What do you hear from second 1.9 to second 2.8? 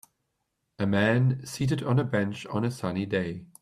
a bench on a